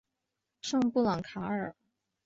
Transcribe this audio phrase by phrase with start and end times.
[0.63, 1.75] 圣布朗卡尔。